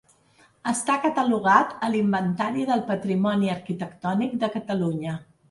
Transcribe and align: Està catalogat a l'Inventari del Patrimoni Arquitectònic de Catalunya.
Està 0.69 0.95
catalogat 1.03 1.75
a 1.87 1.89
l'Inventari 1.97 2.65
del 2.71 2.83
Patrimoni 2.89 3.53
Arquitectònic 3.59 4.35
de 4.47 4.53
Catalunya. 4.59 5.17